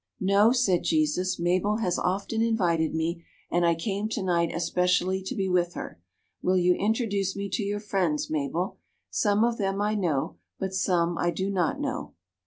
[0.19, 5.47] "'No,' said Jesus, 'Mabel has often invited me, and I came tonight especially to be
[5.47, 6.01] with her.
[6.41, 8.77] Will you introduce me to your friends, Mabel?
[9.11, 12.13] Some of them I know, but some I do not know.'